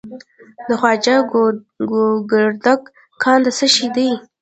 د 0.67 0.69
خواجه 0.79 1.15
ګوګردک 1.89 2.81
کان 3.21 3.39
د 3.45 3.47
څه 3.57 3.65
شي 3.73 3.87
دی؟ 3.95 4.09